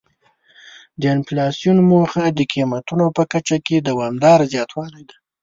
[1.01, 5.15] د انفلاسیون موخه د قیمتونو په کچه کې دوامداره زیاتوالی دی.